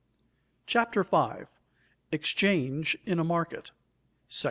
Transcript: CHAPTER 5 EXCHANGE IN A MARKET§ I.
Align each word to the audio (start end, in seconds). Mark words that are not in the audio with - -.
CHAPTER 0.65 1.03
5 1.03 1.45
EXCHANGE 2.11 2.97
IN 3.05 3.19
A 3.19 3.23
MARKET§ 3.23 3.65
I. 3.69 3.73